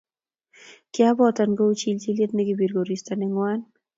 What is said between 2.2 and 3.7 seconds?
nekapir koristo nengwan